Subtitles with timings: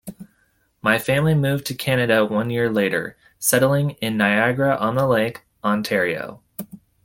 [0.83, 6.41] His family moved to Canada one year later, settling in Niagara-on-the-Lake, Ontario.